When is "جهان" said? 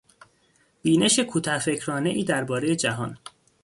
2.75-3.17